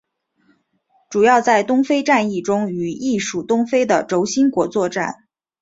[1.11, 5.27] 主要在东非战役中与意属东非的轴心国作战。